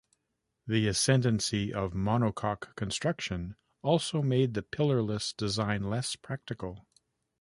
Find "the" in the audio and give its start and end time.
0.65-0.87, 4.55-4.63